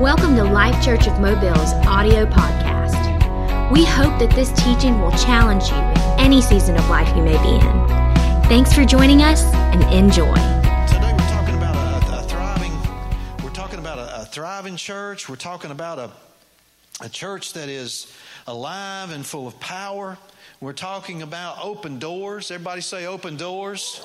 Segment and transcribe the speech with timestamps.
[0.00, 3.72] Welcome to Life Church of Mobile's audio podcast.
[3.72, 7.36] We hope that this teaching will challenge you in any season of life you may
[7.42, 7.88] be in.
[8.48, 10.34] Thanks for joining us and enjoy.
[10.86, 12.72] Today we're talking about a, a thriving.
[13.42, 15.28] We're talking about a, a thriving church.
[15.28, 16.10] We're talking about a
[17.00, 18.12] a church that is
[18.46, 20.16] alive and full of power.
[20.60, 22.50] We're talking about open doors.
[22.52, 24.04] Everybody say open doors.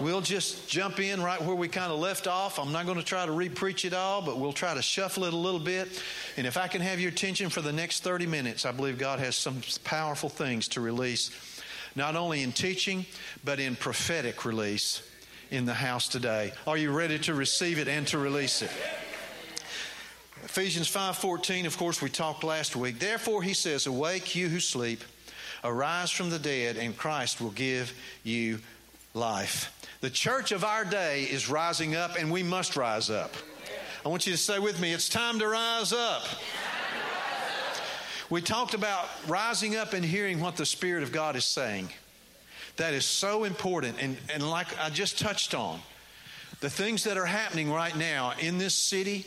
[0.00, 2.58] We'll just jump in right where we kind of left off.
[2.58, 5.34] I'm not going to try to re-preach it all, but we'll try to shuffle it
[5.34, 5.88] a little bit.
[6.38, 9.18] And if I can have your attention for the next 30 minutes, I believe God
[9.18, 11.30] has some powerful things to release,
[11.94, 13.04] not only in teaching,
[13.44, 15.02] but in prophetic release
[15.50, 16.54] in the house today.
[16.66, 18.70] Are you ready to receive it and to release it?
[20.44, 22.98] Ephesians 5:14 of course we talked last week.
[22.98, 25.04] Therefore he says, "Awake you who sleep,
[25.62, 27.92] arise from the dead and Christ will give
[28.24, 28.60] you
[29.12, 33.34] life." The church of our day is rising up and we must rise up.
[34.04, 36.22] I want you to say with me, it's time to rise up.
[38.30, 41.90] We talked about rising up and hearing what the Spirit of God is saying.
[42.76, 43.96] That is so important.
[44.00, 45.80] And, and like I just touched on,
[46.60, 49.26] the things that are happening right now in this city,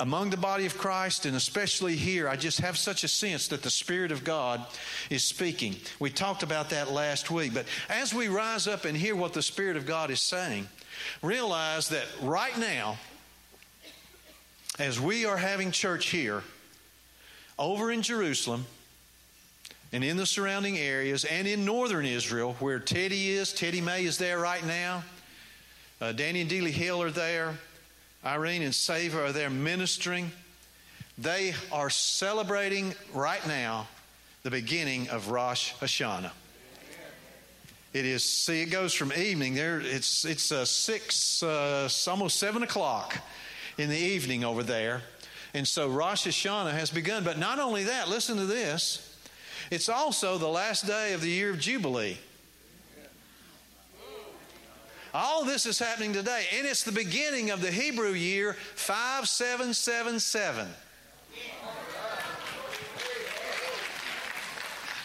[0.00, 3.62] among the body of Christ, and especially here, I just have such a sense that
[3.62, 4.64] the Spirit of God
[5.10, 5.76] is speaking.
[5.98, 7.52] We talked about that last week.
[7.52, 10.66] But as we rise up and hear what the Spirit of God is saying,
[11.22, 12.96] realize that right now,
[14.78, 16.42] as we are having church here,
[17.58, 18.64] over in Jerusalem,
[19.92, 24.16] and in the surrounding areas, and in northern Israel, where Teddy is, Teddy May is
[24.16, 25.04] there right now,
[26.00, 27.58] uh, Danny and Dealey Hill are there.
[28.24, 30.30] Irene and Sava are there ministering.
[31.16, 33.88] They are celebrating right now
[34.42, 36.32] the beginning of Rosh Hashanah.
[37.92, 38.22] It is.
[38.22, 39.80] See, it goes from evening there.
[39.80, 43.18] It's it's uh, six, uh, almost seven o'clock
[43.78, 45.02] in the evening over there,
[45.54, 47.24] and so Rosh Hashanah has begun.
[47.24, 49.06] But not only that, listen to this.
[49.70, 52.18] It's also the last day of the year of Jubilee.
[55.12, 60.68] All this is happening today, and it's the beginning of the Hebrew year 5777.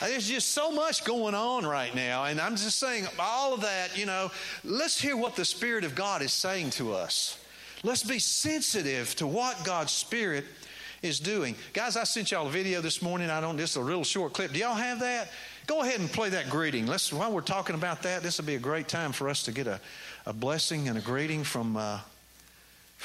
[0.01, 3.97] There's just so much going on right now, and I'm just saying, all of that,
[3.97, 4.29] you know,
[4.63, 7.39] let's hear what the Spirit of God is saying to us.
[7.81, 10.45] Let's be sensitive to what God's Spirit
[11.01, 11.55] is doing.
[11.73, 13.31] Guys, I sent y'all a video this morning.
[13.31, 14.53] I don't, just a real short clip.
[14.53, 15.31] Do y'all have that?
[15.67, 16.85] Go ahead and play that greeting.
[16.85, 19.51] Let's, while we're talking about that, this will be a great time for us to
[19.51, 19.79] get a,
[20.27, 21.99] a blessing and a greeting from, uh,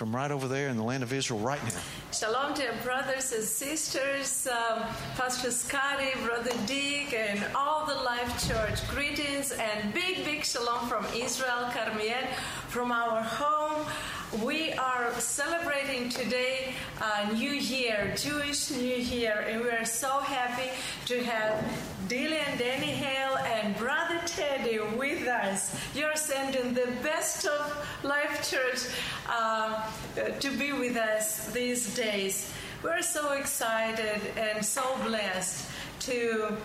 [0.01, 1.81] from right over there in the land of Israel right now.
[2.11, 4.79] Shalom to brothers and sisters, um,
[5.15, 8.89] Pastor Scotty, Brother Dick, and all the Life Church.
[8.89, 12.27] Greetings and big, big shalom from Israel, Carmiel,
[12.69, 13.85] from our home.
[14.43, 16.73] We are celebrating today
[17.03, 20.71] uh, New Year, Jewish New Year, and we are so happy
[21.07, 21.63] to have
[22.09, 25.77] Dilly and Danny Hale and Brother Teddy with us.
[25.95, 28.93] You're sending the best of Life Church
[29.29, 29.90] uh,
[30.41, 32.53] to be with us these days.
[32.83, 35.69] We're so excited and so blessed
[36.01, 36.57] to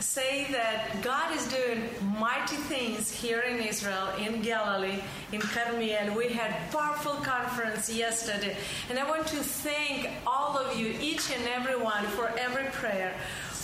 [0.00, 5.02] say that God is doing mighty things here in Israel, in Galilee,
[5.32, 6.14] in Carmel.
[6.16, 8.56] We had powerful conference yesterday,
[8.88, 13.14] and I want to thank all of you, each and every one, for every prayer.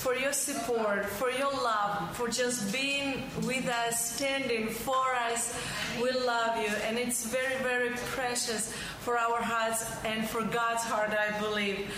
[0.05, 5.59] For your support, for your love, for just being with us, standing for us.
[5.97, 8.71] We love you, and it's very, very precious
[9.01, 11.91] for our hearts and for God's heart, I believe.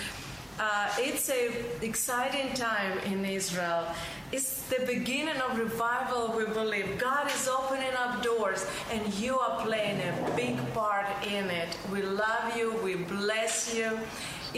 [0.61, 1.51] Uh, it's a
[1.83, 3.85] exciting time in Israel.
[4.31, 6.33] It's the beginning of revival.
[6.37, 11.51] We believe God is opening up doors, and you are playing a big part in
[11.51, 11.77] it.
[11.93, 12.73] We love you.
[12.85, 13.99] We bless you.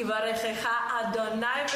[0.05, 1.67] Adonai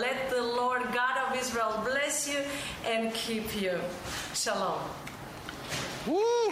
[0.00, 2.40] Let the Lord God of Israel bless you
[2.84, 3.78] and keep you.
[4.34, 4.80] Shalom.
[6.06, 6.50] Woo!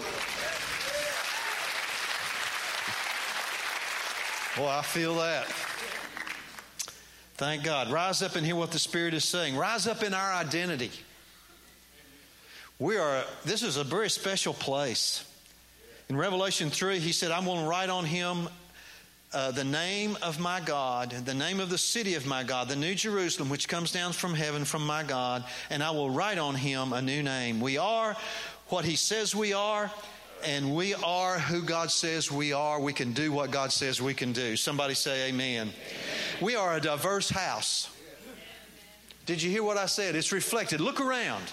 [4.57, 5.47] Boy, I feel that.
[7.36, 7.91] Thank God.
[7.91, 9.57] Rise up and hear what the Spirit is saying.
[9.57, 10.91] Rise up in our identity.
[12.78, 15.25] We are, this is a very special place.
[16.09, 18.48] In Revelation 3, he said, I'm going to write on him
[19.33, 22.77] uh, the name of my God, the name of the city of my God, the
[22.77, 26.55] New Jerusalem, which comes down from heaven from my God, and I will write on
[26.55, 27.61] him a new name.
[27.61, 28.17] We are
[28.69, 29.91] what he says we are,
[30.45, 32.81] and we are who God says we are.
[32.81, 34.57] We can do what God says we can do.
[34.57, 35.69] Somebody say, Amen.
[35.69, 35.75] amen.
[36.41, 37.89] We are a diverse house.
[39.25, 40.17] Did you hear what I said?
[40.17, 40.81] It's reflected.
[40.81, 41.45] Look around.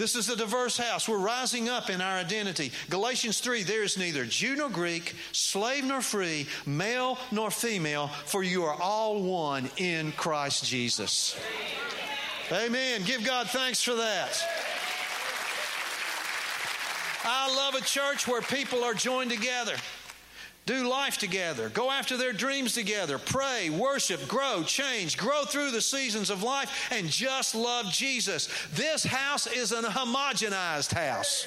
[0.00, 1.06] This is a diverse house.
[1.06, 2.72] We're rising up in our identity.
[2.88, 8.42] Galatians 3 there is neither Jew nor Greek, slave nor free, male nor female, for
[8.42, 11.38] you are all one in Christ Jesus.
[12.50, 13.02] Amen.
[13.02, 14.42] Give God thanks for that.
[17.22, 19.76] I love a church where people are joined together
[20.66, 25.80] do life together, go after their dreams together, pray, worship, grow, change, grow through the
[25.80, 28.48] seasons of life, and just love Jesus.
[28.74, 31.46] This house is an homogenized house.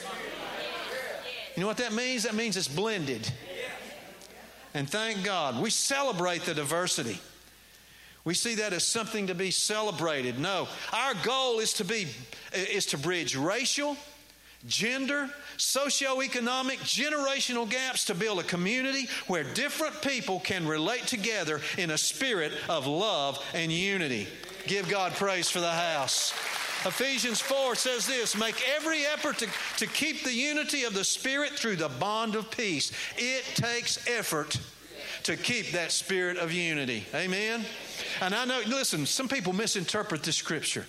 [1.56, 2.24] You know what that means?
[2.24, 3.32] That means it's blended.
[4.74, 7.20] And thank God, we celebrate the diversity.
[8.26, 10.40] We see that as something to be celebrated.
[10.40, 12.08] No, our goal is to be
[12.54, 13.98] is to bridge racial,
[14.66, 21.92] gender, socioeconomic, generational gaps to build a community where different people can relate together in
[21.92, 24.28] a spirit of love and unity.
[24.66, 26.34] Give God praise for the house.
[26.86, 31.52] Ephesians 4 says this Make every effort to, to keep the unity of the Spirit
[31.52, 32.92] through the bond of peace.
[33.18, 34.60] It takes effort
[35.24, 37.06] to keep that spirit of unity.
[37.16, 37.64] Amen?
[38.22, 40.86] And I know, listen, some people misinterpret the scripture.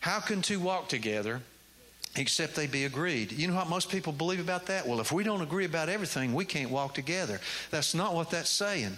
[0.00, 1.40] How can two walk together
[2.16, 3.32] except they be agreed.
[3.32, 4.86] You know what most people believe about that?
[4.86, 7.40] Well, if we don't agree about everything, we can't walk together.
[7.70, 8.96] That's not what that's saying.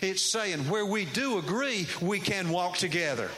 [0.00, 3.30] It's saying where we do agree, we can walk together.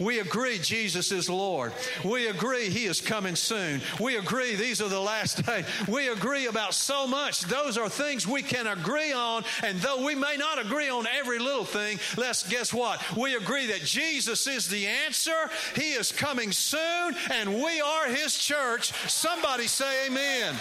[0.00, 1.72] We agree Jesus is Lord.
[2.04, 3.80] We agree He is coming soon.
[4.00, 5.64] We agree these are the last days.
[5.88, 7.42] We agree about so much.
[7.42, 9.44] Those are things we can agree on.
[9.62, 13.00] And though we may not agree on every little thing, let's guess what?
[13.16, 15.50] We agree that Jesus is the answer.
[15.74, 18.92] He is coming soon, and we are His church.
[19.10, 20.56] Somebody say amen.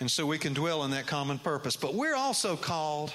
[0.00, 1.76] And so we can dwell on that common purpose.
[1.76, 3.14] But we're also called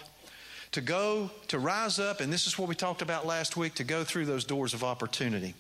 [0.72, 3.84] to go, to rise up, and this is what we talked about last week, to
[3.84, 5.54] go through those doors of opportunity.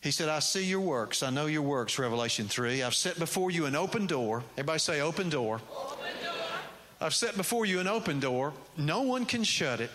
[0.00, 1.22] He said, I see your works.
[1.22, 2.82] I know your works, Revelation 3.
[2.82, 4.42] I've set before you an open door.
[4.54, 5.60] Everybody say, open door.
[5.70, 6.32] Open door.
[7.02, 8.54] I've set before you an open door.
[8.78, 9.90] No one can shut it.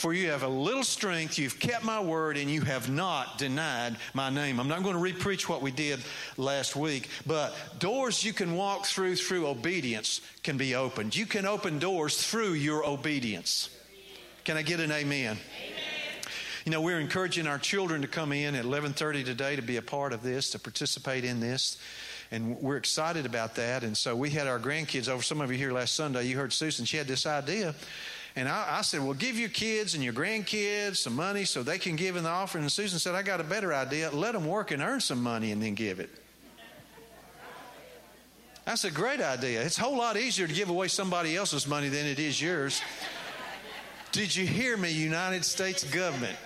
[0.00, 3.96] For you have a little strength, you've kept my word, and you have not denied
[4.14, 4.58] my name.
[4.58, 6.00] I'm not going to repreach what we did
[6.38, 11.14] last week, but doors you can walk through through obedience can be opened.
[11.14, 13.68] You can open doors through your obedience.
[14.44, 15.36] Can I get an amen?
[15.36, 15.38] amen.
[16.64, 19.82] You know, we're encouraging our children to come in at 11:30 today to be a
[19.82, 21.76] part of this, to participate in this
[22.30, 23.82] and we're excited about that.
[23.82, 25.22] And so we had our grandkids over.
[25.22, 26.84] Some of you here last Sunday, you heard Susan.
[26.84, 27.74] She had this idea
[28.36, 31.78] and I, I, said, Well, give your kids and your grandkids some money so they
[31.78, 32.62] can give in the offering.
[32.62, 34.10] And Susan said, I got a better idea.
[34.10, 36.10] Let them work and earn some money and then give it.
[38.64, 39.62] That's a great idea.
[39.62, 42.80] It's a whole lot easier to give away somebody else's money than it is yours.
[44.12, 46.36] Did you hear me, United States government?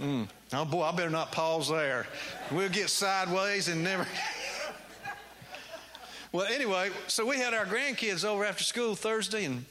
[0.00, 0.28] Mm.
[0.52, 2.06] Oh boy, I better not pause there.
[2.50, 4.06] We'll get sideways and never.
[6.34, 9.64] Well, anyway, so we had our grandkids over after school Thursday, and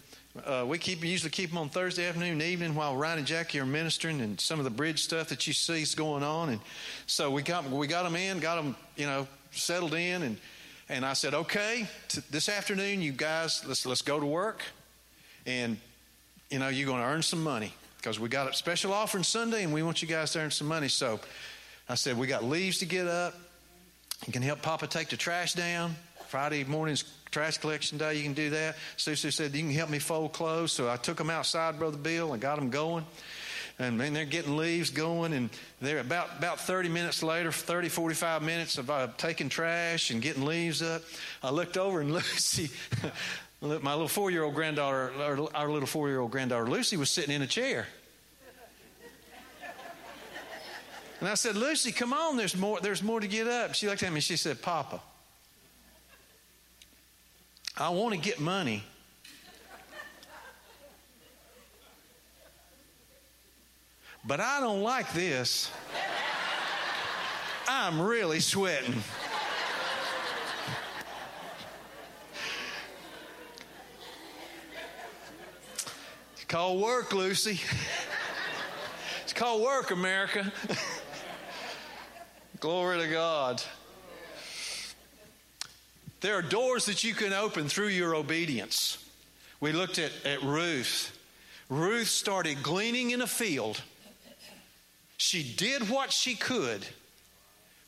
[0.45, 3.59] uh, we keep usually keep them on Thursday afternoon, and evening while Ryan and Jackie
[3.59, 6.47] are ministering, and some of the bridge stuff that you see is going on.
[6.47, 6.61] And
[7.05, 10.37] so we got we got them in, got them you know settled in, and
[10.87, 14.63] and I said, okay, t- this afternoon, you guys, let's let's go to work,
[15.45, 15.75] and
[16.49, 19.65] you know you're going to earn some money because we got a special offering Sunday,
[19.65, 20.87] and we want you guys to earn some money.
[20.87, 21.19] So
[21.89, 23.33] I said, we got leaves to get up.
[24.25, 25.97] You can help Papa take the trash down.
[26.33, 28.75] Friday morning's trash collection day, you can do that.
[28.97, 30.71] Susie said, You can help me fold clothes.
[30.71, 33.05] So I took them outside, Brother Bill, and got them going.
[33.77, 38.41] And man, they're getting leaves going, and they're about, about 30 minutes later, 30, 45
[38.41, 41.03] minutes of uh, taking trash and getting leaves up.
[41.43, 42.71] I looked over, and Lucy,
[43.61, 45.11] my little four year old granddaughter,
[45.53, 47.85] our little four year old granddaughter, Lucy, was sitting in a chair.
[51.19, 53.75] And I said, Lucy, come on, there's more, there's more to get up.
[53.75, 54.99] She looked at me and she said, Papa,
[57.77, 58.83] I want to get money.
[64.25, 65.71] But I don't like this.
[67.67, 69.01] I'm really sweating.
[76.33, 77.59] It's called work, Lucy.
[79.23, 80.51] It's called work, America.
[82.59, 83.63] Glory to God.
[86.23, 88.97] There are doors that you can open through your obedience.
[89.59, 91.11] We looked at, at Ruth.
[91.67, 93.81] Ruth started gleaning in a field.
[95.17, 96.87] She did what she could.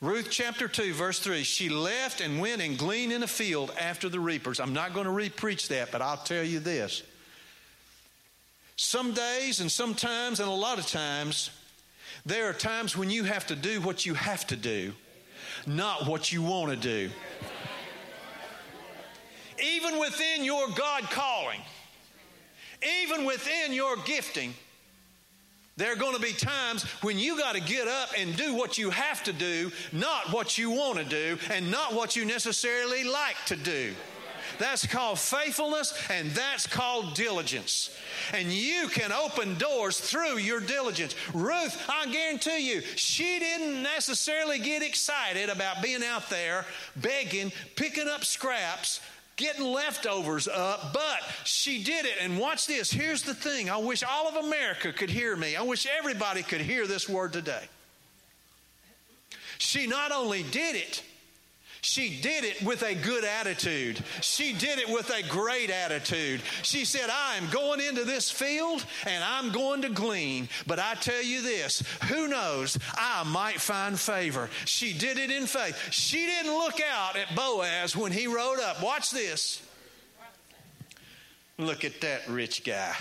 [0.01, 4.09] Ruth chapter 2, verse 3 she left and went and gleaned in a field after
[4.09, 4.59] the reapers.
[4.59, 7.03] I'm not going to re preach that, but I'll tell you this.
[8.75, 11.51] Some days and sometimes and a lot of times,
[12.25, 14.91] there are times when you have to do what you have to do,
[15.65, 17.09] not what you want to do.
[19.63, 21.59] Even within your God calling,
[23.03, 24.53] even within your gifting,
[25.77, 28.77] there are going to be times when you got to get up and do what
[28.77, 33.03] you have to do, not what you want to do, and not what you necessarily
[33.03, 33.93] like to do.
[34.57, 37.95] That's called faithfulness and that's called diligence.
[38.33, 41.15] And you can open doors through your diligence.
[41.33, 48.07] Ruth, I guarantee you, she didn't necessarily get excited about being out there begging, picking
[48.07, 49.01] up scraps,
[49.35, 52.13] getting leftovers up, but she did it.
[52.21, 52.91] And watch this.
[52.91, 55.55] Here's the thing I wish all of America could hear me.
[55.55, 57.63] I wish everybody could hear this word today.
[59.57, 61.03] She not only did it,
[61.85, 64.03] she did it with a good attitude.
[64.21, 66.41] She did it with a great attitude.
[66.63, 70.49] She said, I am going into this field and I'm going to glean.
[70.65, 72.79] But I tell you this who knows?
[72.95, 74.49] I might find favor.
[74.65, 75.77] She did it in faith.
[75.91, 78.81] She didn't look out at Boaz when he rode up.
[78.81, 79.61] Watch this.
[81.59, 82.95] Look at that rich guy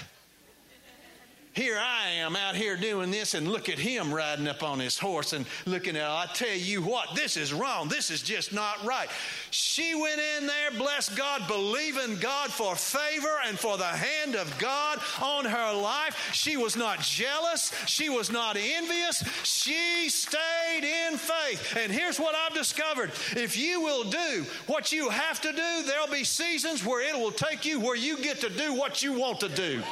[1.54, 4.98] here I am out here doing this, and look at him riding up on his
[4.98, 7.88] horse and looking at, I tell you what, this is wrong.
[7.88, 9.08] This is just not right.
[9.50, 14.58] She went in there, bless God, believing God for favor and for the hand of
[14.58, 16.30] God on her life.
[16.32, 19.22] She was not jealous, she was not envious.
[19.44, 21.76] She stayed in faith.
[21.76, 26.08] And here's what I've discovered if you will do what you have to do, there'll
[26.08, 29.38] be seasons where it will take you where you get to do what you want
[29.40, 29.82] to do.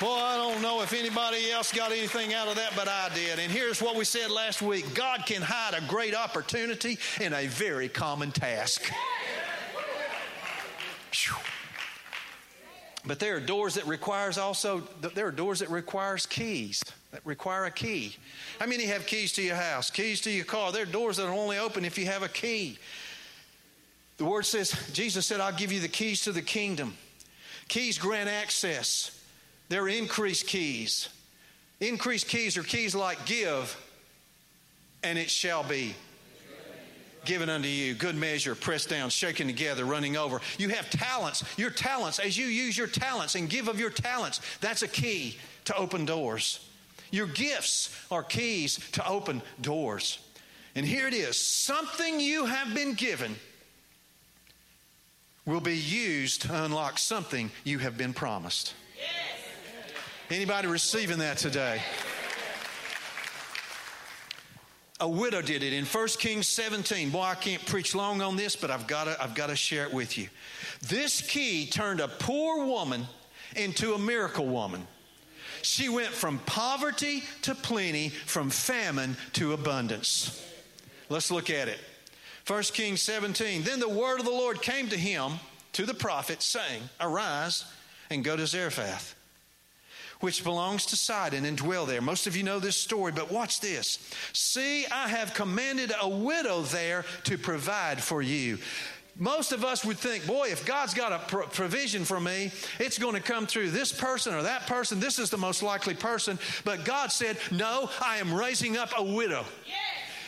[0.00, 3.40] Well, I don't know if anybody else got anything out of that, but I did.
[3.40, 7.48] And here's what we said last week God can hide a great opportunity in a
[7.48, 8.92] very common task.
[13.04, 17.64] But there are doors that requires also there are doors that requires keys that require
[17.64, 18.14] a key.
[18.60, 19.90] How many have keys to your house?
[19.90, 20.70] Keys to your car?
[20.70, 22.78] There are doors that are only open if you have a key.
[24.18, 26.96] The word says Jesus said, "I'll give you the keys to the kingdom."
[27.66, 29.17] Keys grant access.
[29.68, 31.08] There are increased keys.
[31.80, 33.76] Increased keys are keys like give,
[35.02, 35.94] and it shall be
[37.24, 37.94] given unto you.
[37.94, 40.40] Good measure, pressed down, shaken together, running over.
[40.56, 41.44] You have talents.
[41.58, 45.38] Your talents, as you use your talents and give of your talents, that's a key
[45.66, 46.66] to open doors.
[47.10, 50.18] Your gifts are keys to open doors.
[50.74, 53.36] And here it is something you have been given
[55.44, 58.74] will be used to unlock something you have been promised.
[60.30, 61.80] Anybody receiving that today?
[65.00, 67.08] A widow did it in 1 Kings 17.
[67.08, 69.84] Boy, I can't preach long on this, but I've got to, I've got to share
[69.84, 70.28] it with you.
[70.82, 73.06] This key turned a poor woman
[73.56, 74.86] into a miracle woman.
[75.62, 80.44] She went from poverty to plenty, from famine to abundance.
[81.08, 81.78] Let's look at it.
[82.46, 83.62] 1 Kings 17.
[83.62, 85.32] Then the word of the Lord came to him,
[85.72, 87.64] to the prophet, saying, Arise
[88.10, 89.14] and go to Zarephath
[90.20, 92.00] which belongs to Sidon, and dwell there.
[92.00, 93.98] Most of you know this story, but watch this.
[94.32, 98.58] See, I have commanded a widow there to provide for you.
[99.16, 103.14] Most of us would think, boy, if God's got a provision for me, it's going
[103.14, 105.00] to come through this person or that person.
[105.00, 106.38] This is the most likely person.
[106.64, 109.44] But God said, no, I am raising up a widow.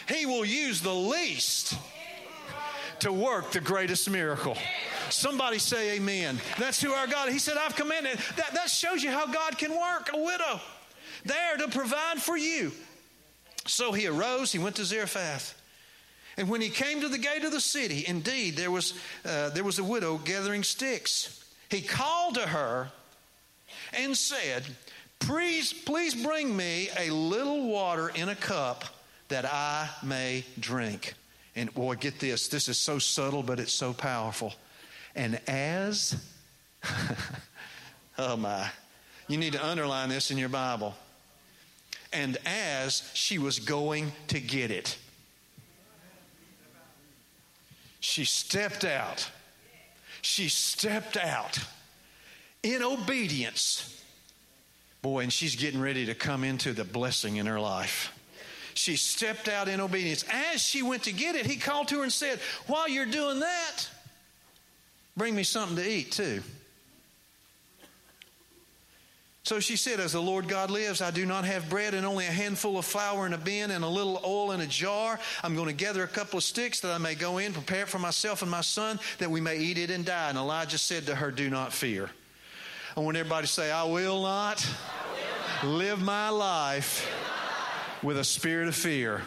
[0.09, 1.79] He will use the least
[3.01, 4.57] to work the greatest miracle.
[5.11, 6.39] Somebody say amen.
[6.59, 7.31] That's who our God.
[7.31, 8.19] He said, I've commanded.
[8.37, 10.11] That, that shows you how God can work.
[10.13, 10.61] A widow
[11.25, 12.73] there to provide for you.
[13.67, 15.57] So he arose, he went to Zarephath.
[16.37, 19.65] And when he came to the gate of the city, indeed, there was, uh, there
[19.65, 21.45] was a widow gathering sticks.
[21.69, 22.91] He called to her
[23.93, 24.65] and said,
[25.19, 28.85] Please, please bring me a little water in a cup
[29.29, 31.15] that I may drink.
[31.57, 32.49] And boy, get this.
[32.49, 34.55] This is so subtle, but it's so powerful.
[35.15, 36.15] And as,
[38.19, 38.69] oh my,
[39.29, 40.95] you need to underline this in your Bible.
[42.13, 44.97] And as she was going to get it,
[48.01, 49.31] she stepped out.
[50.23, 51.59] She stepped out
[52.63, 54.03] in obedience.
[55.03, 58.13] Boy, and she's getting ready to come into the blessing in her life.
[58.75, 60.25] She stepped out in obedience.
[60.53, 63.41] As she went to get it, he called to her and said, While you're doing
[63.41, 63.89] that,
[65.21, 66.43] Bring me something to eat too.
[69.43, 72.27] So she said, As the Lord God lives, I do not have bread and only
[72.27, 75.19] a handful of flour in a bin and a little oil in a jar.
[75.43, 77.89] I'm going to gather a couple of sticks that I may go in, prepare it
[77.89, 80.31] for myself and my son, that we may eat it and die.
[80.31, 82.09] And Elijah said to her, Do not fear.
[82.97, 87.30] I want everybody to say, I will not, I will not live my life
[88.03, 89.23] with a spirit of fear.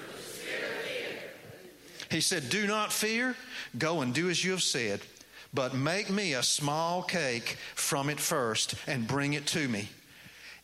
[2.09, 3.35] He said, Do not fear.
[3.77, 5.01] Go and do as you have said,
[5.53, 9.89] but make me a small cake from it first and bring it to me.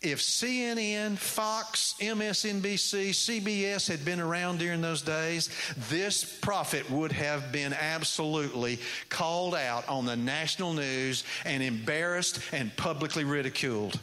[0.01, 5.49] If CNN, Fox, MSNBC, CBS had been around during those days,
[5.89, 12.73] this prophet would have been absolutely called out on the national news and embarrassed and
[12.77, 13.99] publicly ridiculed.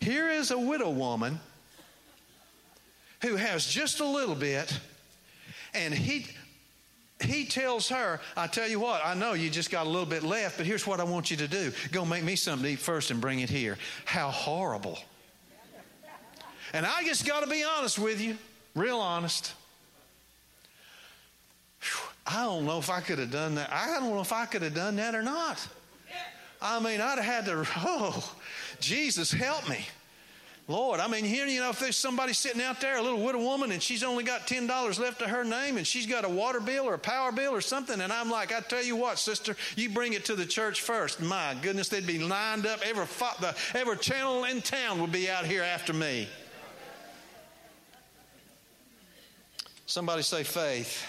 [0.00, 1.38] Here is a widow woman
[3.22, 4.78] who has just a little bit,
[5.74, 6.26] and he,
[7.20, 10.22] he tells her, I tell you what, I know you just got a little bit
[10.22, 12.78] left, but here's what I want you to do go make me something to eat
[12.78, 13.78] first and bring it here.
[14.04, 14.98] How horrible.
[16.74, 18.36] And I just got to be honest with you,
[18.74, 19.52] real honest.
[22.26, 23.70] I don't know if I could have done that.
[23.72, 25.66] I don't know if I could have done that or not.
[26.60, 28.36] I mean, I'd have had to, oh,
[28.80, 29.86] Jesus, help me.
[30.68, 33.40] Lord, I mean, here, you know, if there's somebody sitting out there, a little widow
[33.40, 36.60] woman, and she's only got $10 left to her name, and she's got a water
[36.60, 39.56] bill or a power bill or something, and I'm like, I tell you what, sister,
[39.74, 41.20] you bring it to the church first.
[41.20, 42.80] My goodness, they'd be lined up.
[42.84, 43.04] Every,
[43.40, 46.28] the, every channel in town would be out here after me.
[49.86, 51.04] Somebody say faith.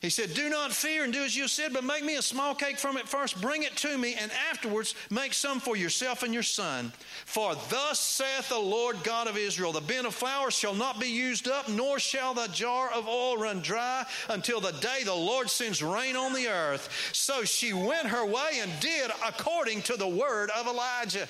[0.00, 2.54] He said, Do not fear and do as you said, but make me a small
[2.54, 3.40] cake from it first.
[3.40, 6.92] Bring it to me, and afterwards make some for yourself and your son.
[7.24, 11.08] For thus saith the Lord God of Israel The bin of flour shall not be
[11.08, 15.50] used up, nor shall the jar of oil run dry until the day the Lord
[15.50, 17.10] sends rain on the earth.
[17.12, 21.26] So she went her way and did according to the word of Elijah.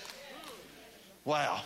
[1.24, 1.62] Wow.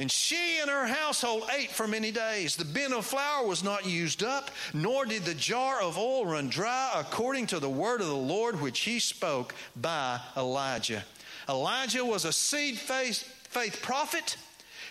[0.00, 2.56] And she and her household ate for many days.
[2.56, 6.48] The bin of flour was not used up, nor did the jar of oil run
[6.48, 11.04] dry, according to the word of the Lord which he spoke by Elijah.
[11.50, 14.38] Elijah was a seed faith, prophet.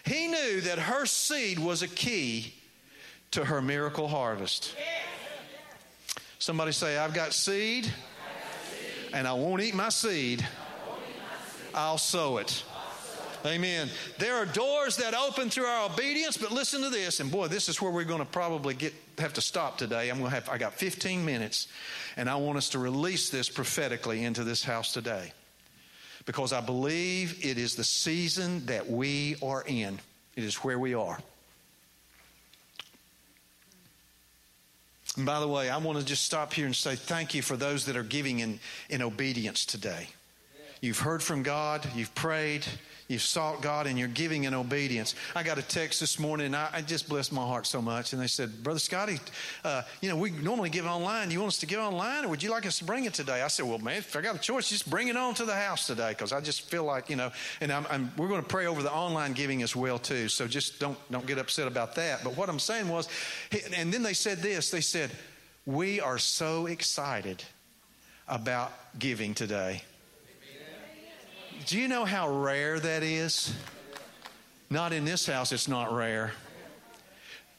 [0.05, 2.53] He knew that her seed was a key
[3.31, 4.75] to her miracle harvest.
[6.37, 7.91] Somebody say, I've got seed,
[9.11, 10.47] and I won't eat my seed.
[11.73, 12.63] I'll sow it.
[13.45, 13.89] Amen.
[14.17, 17.69] There are doors that open through our obedience, but listen to this, and boy, this
[17.69, 20.09] is where we're going to probably get have to stop today.
[20.09, 21.67] I'm going to have I got 15 minutes,
[22.17, 25.33] and I want us to release this prophetically into this house today.
[26.25, 29.99] Because I believe it is the season that we are in.
[30.35, 31.17] It is where we are.
[35.17, 37.57] And by the way, I want to just stop here and say thank you for
[37.57, 40.09] those that are giving in, in obedience today.
[40.81, 42.65] You've heard from God, you've prayed,
[43.09, 45.15] You've sought God and you're giving in obedience.
[45.35, 48.13] I got a text this morning and I, I just blessed my heart so much.
[48.13, 49.19] And they said, Brother Scotty,
[49.63, 51.27] uh, you know, we normally give online.
[51.27, 53.15] Do you want us to give online or would you like us to bring it
[53.15, 53.41] today?
[53.41, 55.55] I said, Well, man, if I got a choice, just bring it on to the
[55.55, 58.47] house today because I just feel like, you know, and I'm, I'm, we're going to
[58.47, 60.29] pray over the online giving as well, too.
[60.29, 62.23] So just don't, don't get upset about that.
[62.23, 63.09] But what I'm saying was,
[63.75, 65.09] and then they said this they said,
[65.65, 67.43] We are so excited
[68.27, 69.81] about giving today.
[71.65, 73.53] Do you know how rare that is?
[74.69, 76.31] Not in this house, it's not rare.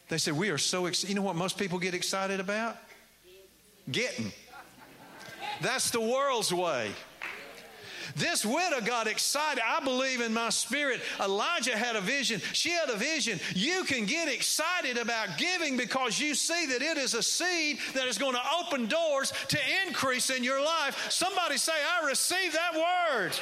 [0.08, 1.10] They said, We are so excited.
[1.10, 2.76] You know what most people get excited about?
[3.90, 4.32] Getting.
[5.60, 6.90] That's the world's way.
[8.16, 9.62] This widow got excited.
[9.66, 11.00] I believe in my spirit.
[11.20, 12.40] Elijah had a vision.
[12.52, 13.40] She had a vision.
[13.54, 18.06] You can get excited about giving because you see that it is a seed that
[18.06, 21.10] is going to open doors to increase in your life.
[21.10, 23.32] Somebody say, I receive that word.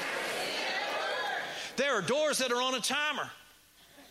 [1.76, 3.30] There are doors that are on a timer.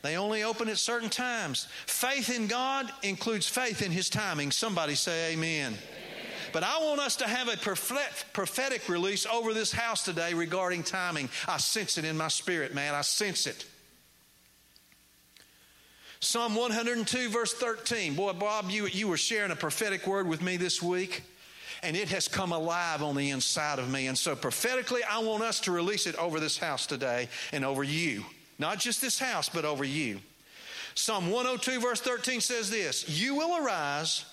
[0.02, 1.67] They only open at certain times.
[1.86, 4.52] Faith in God includes faith in His timing.
[4.52, 5.74] Somebody say, Amen.
[6.54, 11.30] But I want us to have a prophetic release over this house today regarding timing.
[11.48, 12.96] I sense it in my spirit, man.
[12.96, 13.66] I sense it.
[16.20, 18.16] Psalm 102, verse 13.
[18.16, 21.24] Boy, Bob, you, you were sharing a prophetic word with me this week,
[21.84, 24.08] and it has come alive on the inside of me.
[24.08, 27.84] And so, prophetically, I want us to release it over this house today and over
[27.84, 28.26] you.
[28.58, 30.20] Not just this house, but over you.
[30.96, 34.26] Psalm 102, verse 13 says this You will arise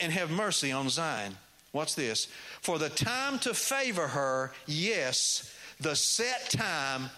[0.00, 1.36] and have mercy on Zion.
[1.72, 2.26] What's this?
[2.62, 7.10] For the time to favor her, yes, the set time.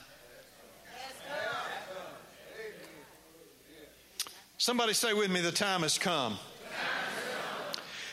[4.58, 6.38] Somebody say with me, the time has come.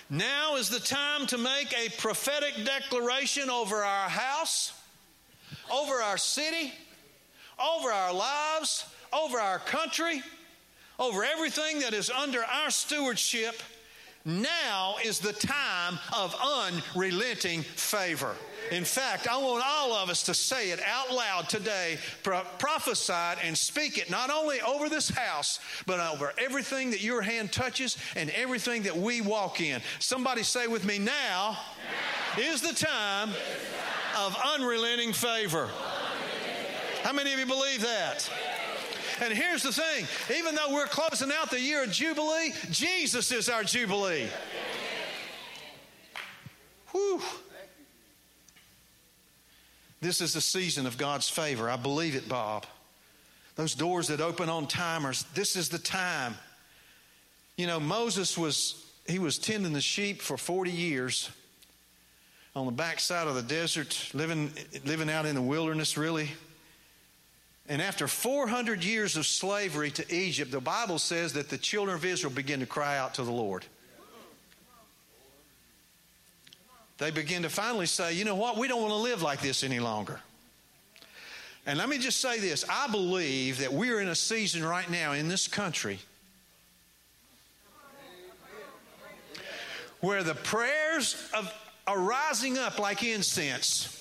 [0.10, 4.74] Now is the time to make a prophetic declaration over our house,
[5.72, 6.74] over our city,
[7.64, 10.24] over our lives, over our country,
[10.98, 13.62] over everything that is under our stewardship.
[14.26, 16.36] Now is the time of
[16.96, 18.36] unrelenting favor.
[18.72, 23.14] In fact, I want all of us to say it out loud today, pro- prophesy
[23.14, 27.52] it, and speak it not only over this house, but over everything that your hand
[27.52, 29.82] touches and everything that we walk in.
[30.00, 31.58] Somebody say with me, now,
[32.38, 32.44] now.
[32.44, 33.30] is the time,
[34.18, 35.70] of unrelenting favor.
[37.04, 38.30] How many of you believe that?
[39.22, 40.06] And here's the thing
[40.38, 44.28] even though we're closing out the year of Jubilee, Jesus is our Jubilee.
[46.92, 47.22] Whew.
[50.02, 51.70] This is the season of God's favor.
[51.70, 52.66] I believe it, Bob.
[53.56, 56.36] Those doors that open on timers, this is the time.
[57.58, 61.30] You know, Moses was he was tending the sheep for 40 years
[62.56, 64.52] on the backside of the desert, living
[64.86, 66.30] living out in the wilderness really.
[67.70, 72.04] And after 400 years of slavery to Egypt, the Bible says that the children of
[72.04, 73.64] Israel begin to cry out to the Lord.
[76.98, 79.64] They begin to finally say, you know what, we don't want to live like this
[79.64, 80.20] any longer.
[81.68, 85.14] And let me just say this I believe that we're in a season right now
[85.14, 86.00] in this country
[90.00, 91.54] where the prayers of,
[91.86, 93.96] are rising up like incense,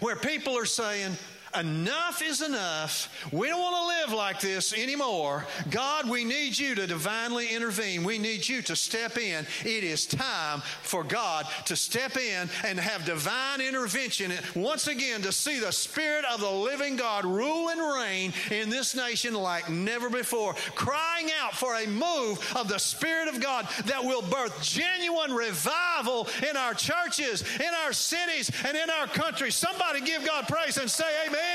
[0.00, 1.16] where people are saying,
[1.58, 3.08] enough is enough.
[3.32, 5.46] We don't want to live like this anymore.
[5.70, 8.04] God, we need you to divinely intervene.
[8.04, 9.46] We need you to step in.
[9.64, 15.32] It is time for God to step in and have divine intervention once again to
[15.32, 20.10] see the Spirit of the living God rule and reign in this nation like never
[20.10, 25.32] before, crying out for a move of the Spirit of God that will birth genuine
[25.32, 29.50] revival in our churches, in our cities, and in our country.
[29.50, 31.45] Somebody give God praise and say, Amen.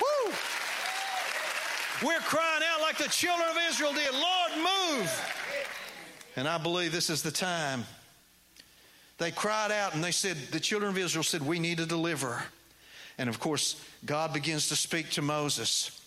[0.00, 0.32] Woo.
[2.02, 5.34] We're crying out like the children of Israel did Lord, move.
[6.36, 7.84] And I believe this is the time.
[9.18, 12.42] They cried out and they said, the children of Israel said, We need a deliverer.
[13.18, 15.98] And of course, God begins to speak to Moses.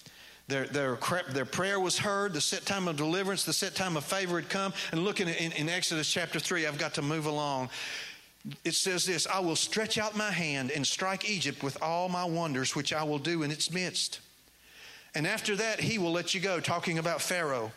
[0.48, 4.04] Their, their, their prayer was heard, the set time of deliverance, the set time of
[4.04, 4.74] favor had come.
[4.92, 7.70] And looking in, in Exodus chapter 3, I've got to move along
[8.64, 12.26] it says this I will stretch out my hand and strike Egypt with all my
[12.26, 14.20] wonders, which I will do in its midst.
[15.14, 17.72] And after that, he will let you go, talking about Pharaoh.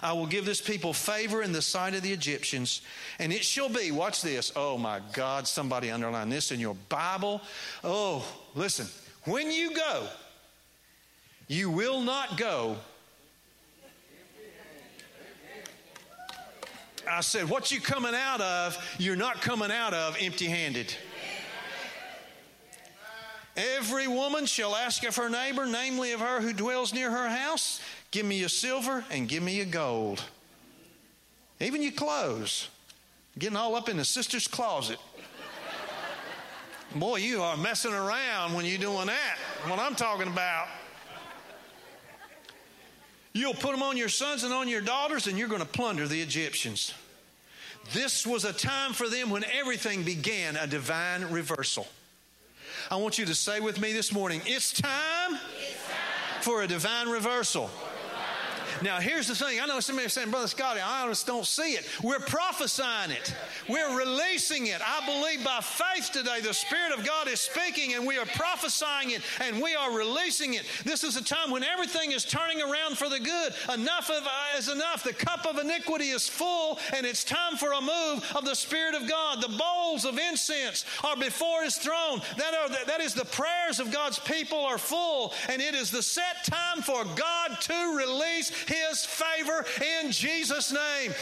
[0.00, 2.82] I will give this people favor in the sight of the Egyptians,
[3.18, 4.52] and it shall be, watch this.
[4.54, 7.42] Oh my God, somebody underline this in your Bible.
[7.82, 8.86] Oh, listen,
[9.24, 10.06] when you go,
[11.48, 12.76] you will not go
[17.10, 20.94] I said, What you coming out of, you're not coming out of empty handed.
[23.56, 27.80] Every woman shall ask of her neighbor, namely of her who dwells near her house,
[28.10, 30.22] give me your silver and give me your gold.
[31.60, 32.68] Even your clothes.
[33.38, 34.98] Getting all up in the sister's closet.
[36.94, 39.38] Boy, you are messing around when you're doing that.
[39.66, 40.66] What I'm talking about.
[43.32, 46.06] You'll put them on your sons and on your daughters, and you're going to plunder
[46.06, 46.92] the Egyptians.
[47.92, 51.86] This was a time for them when everything began a divine reversal.
[52.90, 56.42] I want you to say with me this morning it's time, it's time.
[56.42, 57.70] for a divine reversal.
[58.80, 59.60] Now, here's the thing.
[59.60, 61.86] I know somebody saying, Brother Scotty, I just don't see it.
[62.02, 63.34] We're prophesying it,
[63.68, 64.80] we're releasing it.
[64.80, 69.10] I believe by faith today the Spirit of God is speaking and we are prophesying
[69.10, 70.64] it and we are releasing it.
[70.84, 73.52] This is a time when everything is turning around for the good.
[73.72, 75.02] Enough of, uh, is enough.
[75.02, 78.94] The cup of iniquity is full and it's time for a move of the Spirit
[78.94, 79.42] of God.
[79.42, 82.20] The bowls of incense are before His throne.
[82.36, 86.02] That, are, that is the prayers of God's people are full and it is the
[86.02, 89.64] set time for God to release his favor
[90.02, 91.12] in Jesus' name.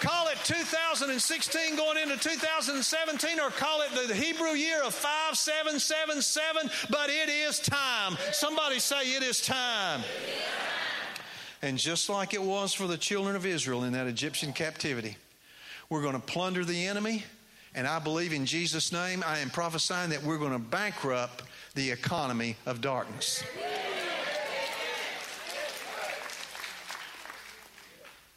[0.00, 7.10] Call it 2016 going into 2017 or call it the Hebrew year of 5777, but
[7.10, 8.16] it is time.
[8.32, 10.02] Somebody say it is time.
[11.62, 15.16] And just like it was for the children of Israel in that Egyptian captivity,
[15.90, 17.24] we're going to plunder the enemy.
[17.74, 21.42] And I believe in Jesus' name, I am prophesying that we're going to bankrupt
[21.74, 23.42] the economy of darkness.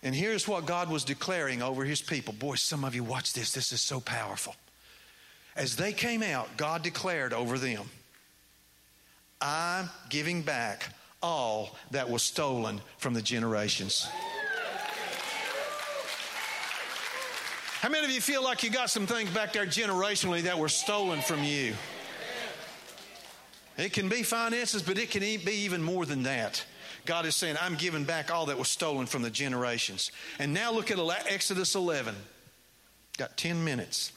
[0.03, 2.33] And here's what God was declaring over his people.
[2.33, 3.51] Boy, some of you watch this.
[3.51, 4.55] This is so powerful.
[5.55, 7.89] As they came out, God declared over them,
[9.39, 10.89] I'm giving back
[11.21, 14.07] all that was stolen from the generations.
[17.81, 20.69] How many of you feel like you got some things back there generationally that were
[20.69, 21.73] stolen from you?
[23.77, 26.63] It can be finances, but it can be even more than that.
[27.05, 30.11] God is saying, I'm giving back all that was stolen from the generations.
[30.39, 32.15] And now look at Exodus 11.
[33.17, 34.11] Got 10 minutes.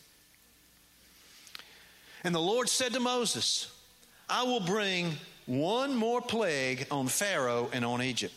[2.23, 3.71] And the Lord said to Moses,
[4.29, 5.13] I will bring
[5.47, 8.35] one more plague on Pharaoh and on Egypt.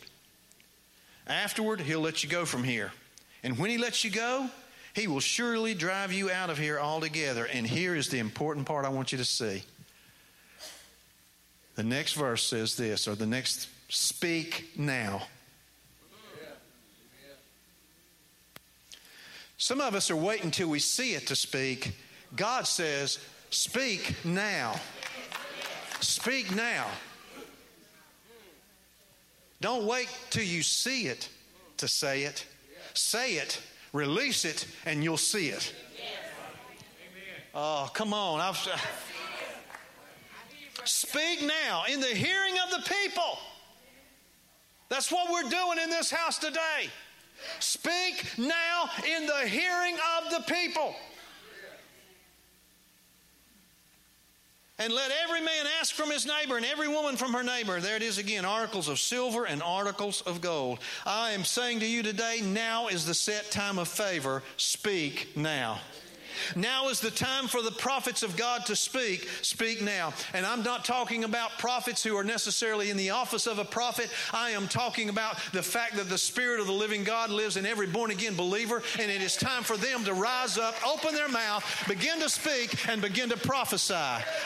[1.26, 2.92] Afterward, he'll let you go from here.
[3.42, 4.48] And when he lets you go,
[4.94, 7.44] he will surely drive you out of here altogether.
[7.46, 9.62] And here is the important part I want you to see.
[11.76, 15.22] The next verse says this, or the next speak now.
[19.56, 21.92] Some of us are waiting till we see it to speak.
[22.36, 23.18] God says,
[23.50, 24.78] Speak now.
[26.00, 26.86] Speak now.
[29.60, 31.28] Don't wait till you see it
[31.78, 32.46] to say it.
[32.94, 33.60] Say it,
[33.92, 35.74] release it, and you'll see it.
[37.54, 38.40] Oh, come on.
[38.40, 38.56] I've,
[40.84, 43.38] speak now in the hearing of the people.
[44.88, 46.88] That's what we're doing in this house today.
[47.60, 50.94] Speak now in the hearing of the people.
[54.80, 57.80] And let every man ask from his neighbor and every woman from her neighbor.
[57.80, 60.78] There it is again articles of silver and articles of gold.
[61.04, 64.42] I am saying to you today, now is the set time of favor.
[64.56, 65.80] Speak now.
[66.56, 69.28] Now is the time for the prophets of God to speak.
[69.42, 70.12] Speak now.
[70.34, 74.10] And I'm not talking about prophets who are necessarily in the office of a prophet.
[74.32, 77.66] I am talking about the fact that the Spirit of the living God lives in
[77.66, 81.28] every born again believer, and it is time for them to rise up, open their
[81.28, 83.94] mouth, begin to speak, and begin to prophesy.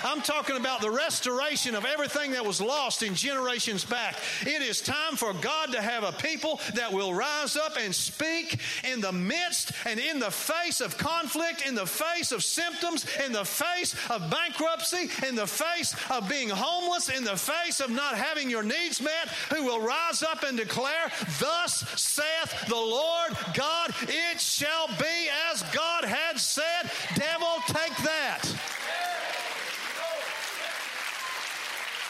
[0.05, 4.17] I'm talking about the restoration of everything that was lost in generations back.
[4.43, 8.59] It is time for God to have a people that will rise up and speak
[8.85, 13.05] in the midst and in the face of conflict, in the the face of symptoms,
[13.27, 17.91] in the face of bankruptcy, in the face of being homeless, in the face of
[17.91, 23.33] not having your needs met, who will rise up and declare, Thus saith the Lord
[23.55, 26.89] God, it shall be as God had said.
[27.17, 28.43] Devil, take that.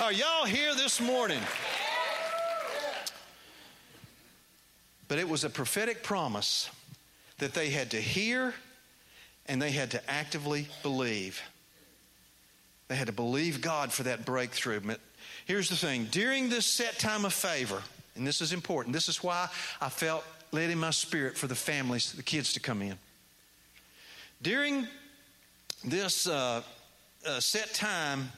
[0.02, 1.40] Are y'all here this morning?
[5.08, 6.68] But it was a prophetic promise
[7.38, 8.52] that they had to hear
[9.52, 11.42] and they had to actively believe.
[12.88, 14.80] They had to believe God for that breakthrough.
[14.80, 14.98] But
[15.44, 17.82] here's the thing during this set time of favor,
[18.16, 21.54] and this is important, this is why I felt led in my spirit for the
[21.54, 22.96] families, the kids to come in.
[24.40, 24.88] During
[25.84, 26.62] this uh,
[27.26, 28.32] uh, set time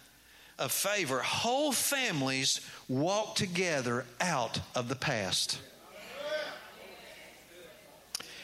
[0.59, 5.61] of favor, whole families walk together out of the past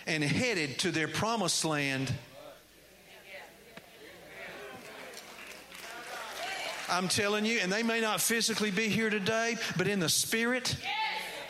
[0.07, 2.13] and headed to their promised land
[6.91, 10.77] I'm telling you, and they may not physically be here today, but in the spirit,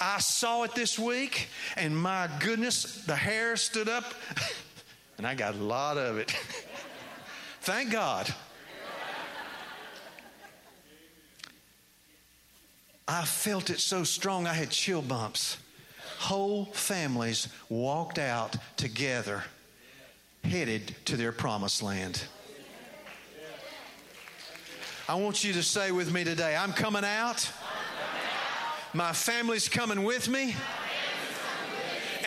[0.01, 4.05] I saw it this week, and my goodness, the hair stood up,
[5.19, 6.31] and I got a lot of it.
[7.63, 8.33] Thank God.
[13.09, 15.57] I felt it so strong, I had chill bumps.
[16.19, 19.45] Whole families walked out together,
[20.45, 22.23] headed to their promised land.
[25.11, 27.51] I want you to say with me today I'm coming out.
[28.95, 30.55] My family's coming with me.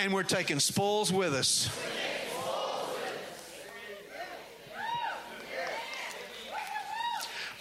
[0.02, 1.70] And we're taking spoils with us.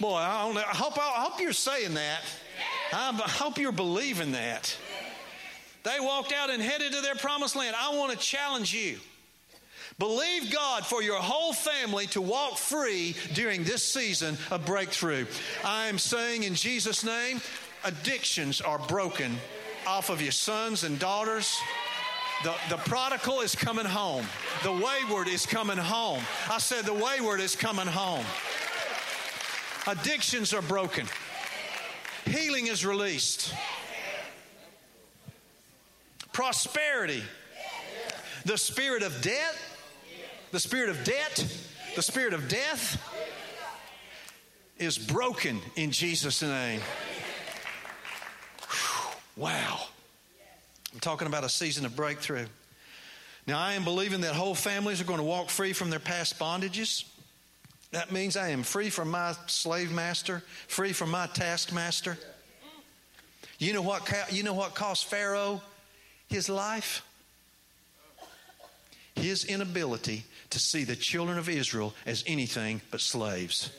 [0.01, 2.23] Boy, I, I hope, I hope you're saying that.
[2.93, 4.77] I hope you're believing that.
[5.85, 7.77] They walked out and headed to their promised land.
[7.79, 8.99] I want to challenge you.
[9.99, 15.27] Believe God for your whole family to walk free during this season of breakthrough.
[15.65, 17.41] I am saying in Jesus' name,
[17.85, 19.37] addictions are broken
[19.87, 21.59] off of your sons and daughters.
[22.43, 24.27] The, the prodigal is coming home.
[24.65, 26.23] The wayward is coming home.
[26.51, 28.25] I said, the wayward is coming home.
[29.87, 31.07] Addictions are broken.
[32.25, 33.55] Healing is released.
[36.33, 37.23] Prosperity.
[38.45, 39.72] The spirit of death
[40.53, 41.47] the spirit of debt,
[41.97, 43.03] the spirit of death
[44.79, 46.81] is broken in Jesus' name.
[49.35, 49.81] Wow.
[50.93, 52.45] I'm talking about a season of breakthrough.
[53.47, 56.39] Now, I am believing that whole families are going to walk free from their past
[56.39, 57.05] bondages.
[57.93, 62.19] That means I am free from my slave master, free from my taskmaster.
[63.59, 65.63] You know what, you know what cost Pharaoh
[66.29, 67.03] his life?
[69.15, 73.71] his inability to see the children of Israel as anything but slaves.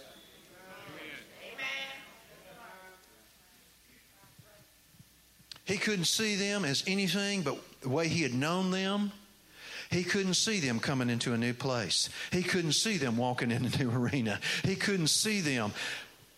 [5.66, 9.12] He couldn't see them as anything but the way he had known them.
[9.92, 12.10] He couldn't see them coming into a new place.
[12.32, 14.40] He couldn't see them walking in a new arena.
[14.64, 15.74] He couldn't see them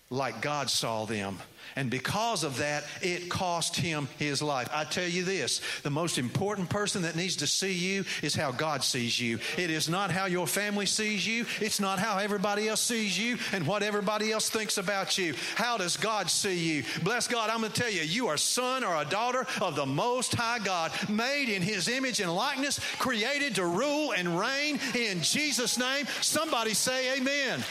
[0.09, 1.39] like God saw them.
[1.75, 4.69] And because of that, it cost him his life.
[4.71, 8.51] I tell you this the most important person that needs to see you is how
[8.51, 9.39] God sees you.
[9.57, 13.37] It is not how your family sees you, it's not how everybody else sees you
[13.51, 15.33] and what everybody else thinks about you.
[15.55, 16.83] How does God see you?
[17.03, 19.85] Bless God, I'm going to tell you, you are son or a daughter of the
[19.85, 25.21] Most High God, made in his image and likeness, created to rule and reign in
[25.21, 26.05] Jesus' name.
[26.21, 27.63] Somebody say, Amen.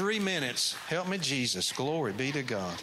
[0.00, 0.72] Three minutes.
[0.88, 1.72] Help me, Jesus.
[1.72, 2.82] Glory be to God.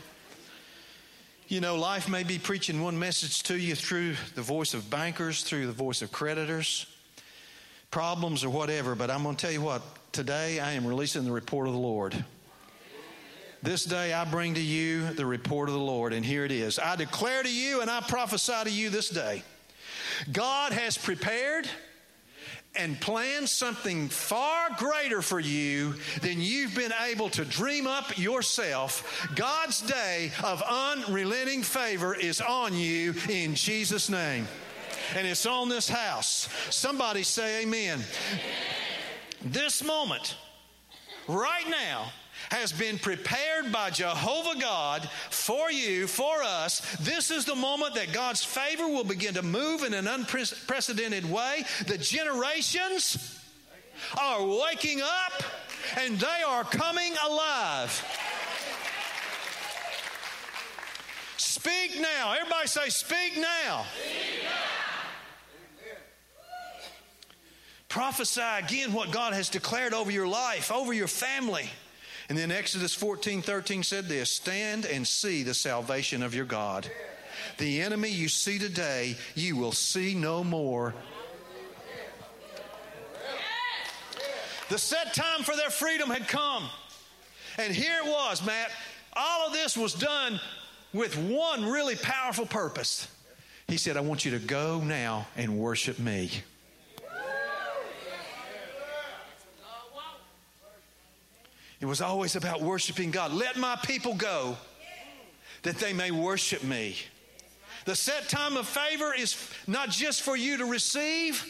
[1.48, 5.42] You know, life may be preaching one message to you through the voice of bankers,
[5.42, 6.86] through the voice of creditors,
[7.90, 11.32] problems or whatever, but I'm going to tell you what, today I am releasing the
[11.32, 12.24] report of the Lord.
[13.64, 16.78] This day I bring to you the report of the Lord, and here it is.
[16.78, 19.42] I declare to you and I prophesy to you this day
[20.32, 21.68] God has prepared
[22.76, 29.28] and plan something far greater for you than you've been able to dream up yourself.
[29.36, 34.48] God's day of unrelenting favor is on you in Jesus' name.
[35.16, 36.50] And it's on this house.
[36.70, 38.00] Somebody say amen.
[38.00, 38.06] amen.
[39.46, 40.36] This moment,
[41.28, 42.12] right now,
[42.52, 46.96] has been prepared by Jehovah God for you, for us.
[46.98, 51.64] This is the moment that God's favor will begin to move in an unprecedented way.
[51.88, 53.40] The generations
[54.20, 55.44] are waking up
[56.00, 58.06] and they are coming alive.
[61.38, 62.34] Speak now.
[62.34, 63.86] Everybody say, Speak now.
[64.00, 64.52] Speak now.
[67.90, 71.70] Prophesy again what God has declared over your life, over your family.
[72.30, 76.90] And then Exodus 14 13 said this Stand and see the salvation of your God.
[77.58, 80.94] The enemy you see today, you will see no more.
[84.70, 86.64] The set time for their freedom had come.
[87.58, 88.72] And here it was, Matt.
[89.14, 90.40] All of this was done
[90.94, 93.08] with one really powerful purpose.
[93.68, 96.32] He said, I want you to go now and worship me.
[101.80, 103.32] It was always about worshiping God.
[103.32, 104.58] Let my people go
[105.64, 106.96] that they may worship me.
[107.86, 109.38] The set time of favor is
[109.68, 111.46] not just for you to receive,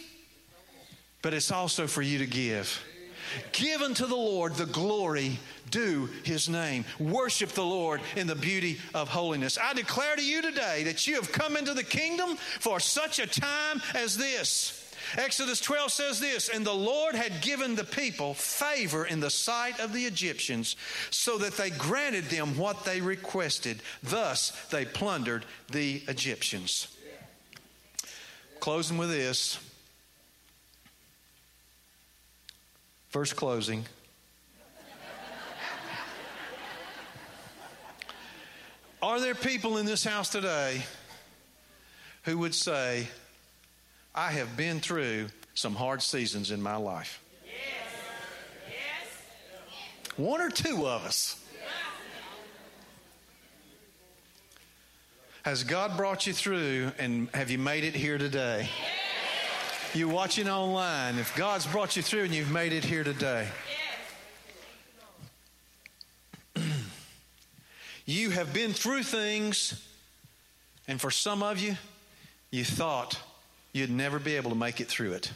[1.21, 2.83] but it's also for you to give.
[3.51, 6.85] Give unto the Lord the glory due his name.
[6.99, 9.57] Worship the Lord in the beauty of holiness.
[9.61, 13.27] I declare to you today that you have come into the kingdom for such a
[13.27, 14.76] time as this.
[15.15, 19.79] Exodus 12 says this And the Lord had given the people favor in the sight
[19.79, 20.75] of the Egyptians,
[21.09, 23.81] so that they granted them what they requested.
[24.03, 26.87] Thus they plundered the Egyptians.
[28.59, 29.59] Closing with this.
[33.09, 33.85] First closing.
[39.01, 40.83] Are there people in this house today
[42.23, 43.07] who would say,
[44.17, 47.23] I have been through some hard seasons in my life.
[50.15, 51.39] One or two of us.
[55.43, 58.67] Has God brought you through and have you made it here today?
[59.93, 63.47] You watching online, if God's brought you through and you've made it here today.
[68.08, 69.80] you have been through things,
[70.88, 71.77] and for some of you,
[72.49, 73.19] you thought
[73.73, 75.32] you'd never be able to make it through it.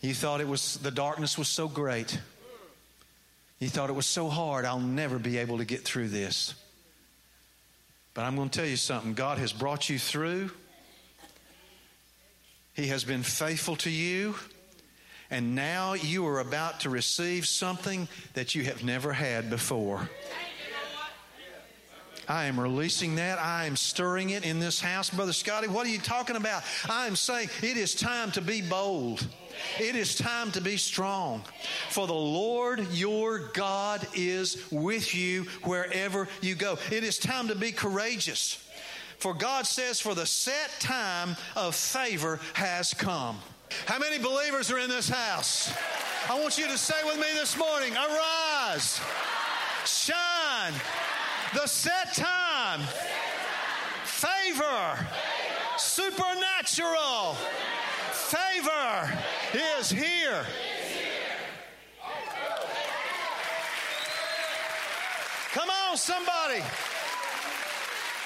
[0.00, 2.20] You thought it was the darkness was so great.
[3.58, 6.54] You thought it was so hard, I'll never be able to get through this.
[8.14, 10.50] But I'm going to tell you something God has brought you through.
[12.74, 14.36] He has been faithful to you.
[15.30, 20.08] And now you are about to receive something that you have never had before.
[22.28, 23.38] I am releasing that.
[23.38, 25.08] I am stirring it in this house.
[25.08, 26.62] Brother Scotty, what are you talking about?
[26.88, 29.26] I am saying it is time to be bold.
[29.80, 31.42] It is time to be strong.
[31.88, 36.78] For the Lord your God is with you wherever you go.
[36.92, 38.62] It is time to be courageous.
[39.18, 43.38] For God says, For the set time of favor has come.
[43.86, 45.72] How many believers are in this house?
[46.28, 49.00] I want you to say with me this morning arise,
[49.86, 50.74] shine
[51.54, 52.80] the set time.
[54.04, 55.06] Favor
[55.78, 57.36] Supernatural
[58.28, 59.18] favor
[59.78, 60.44] is here.
[65.52, 66.62] Come on, somebody.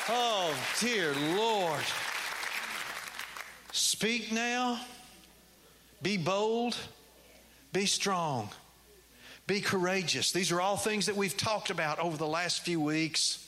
[0.09, 1.85] Oh, dear Lord.
[3.71, 4.81] Speak now.
[6.03, 6.77] Be bold.
[7.73, 8.49] Be strong.
[9.53, 10.33] Be courageous.
[10.33, 13.47] These are all things that we've talked about over the last few weeks.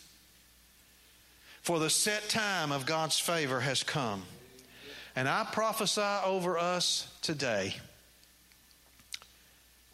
[1.62, 4.22] For the set time of God's favor has come.
[5.16, 7.76] And I prophesy over us today.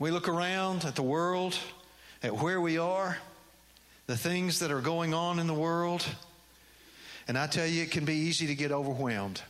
[0.01, 1.57] We look around at the world,
[2.25, 3.17] at where we are,
[4.09, 6.05] the things that are going on in the world,
[7.29, 9.43] and I tell you, it can be easy to get overwhelmed.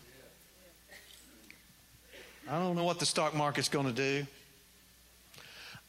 [2.50, 4.26] I don't know what the stock market's going to do.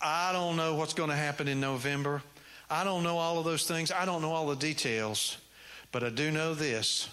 [0.02, 2.22] I don't know what's going to happen in November.
[2.70, 3.92] I don't know all of those things.
[3.92, 5.38] I don't know all the details.
[5.92, 7.10] But I do know this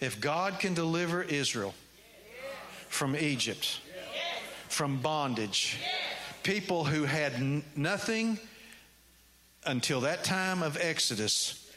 [0.00, 1.74] if God can deliver Israel
[2.88, 3.80] from Egypt,
[4.68, 5.78] from bondage,
[6.42, 8.38] people who had nothing
[9.66, 11.70] until that time of Exodus,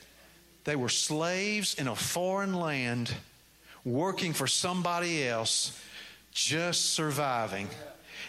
[0.65, 3.13] they were slaves in a foreign land,
[3.85, 5.79] working for somebody else,
[6.31, 7.69] just surviving.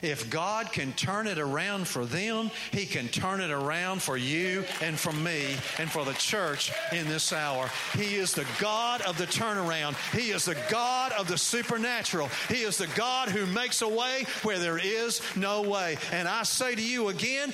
[0.03, 4.65] If God can turn it around for them, He can turn it around for you
[4.81, 7.71] and for me and for the church in this hour.
[7.95, 9.97] He is the God of the turnaround.
[10.17, 12.31] He is the God of the supernatural.
[12.49, 15.99] He is the God who makes a way where there is no way.
[16.13, 17.53] And I say to you again,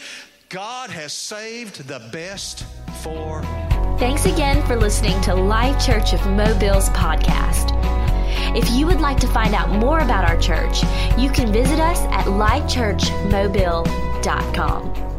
[0.48, 2.64] God has saved the best
[3.02, 3.42] for.
[3.98, 7.93] Thanks again for listening to Life Church of Mobile's podcast.
[8.54, 10.84] If you would like to find out more about our church,
[11.18, 15.13] you can visit us at lifechurchmobile.com.